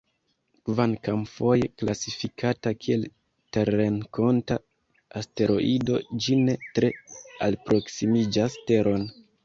[0.69, 3.05] Kvankam foje klasifikata kiel
[3.57, 4.59] terrenkonta
[5.23, 6.95] asteroido, ĝi ne tre
[7.51, 9.11] alproksimiĝas Teron.